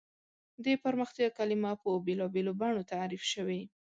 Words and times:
د 0.63 0.65
پرمختیا 0.83 1.27
کلیمه 1.37 1.71
په 1.81 1.89
بېلابېلو 2.05 2.51
بڼو 2.59 2.81
تعریف 2.93 3.23
شوې. 3.33 3.61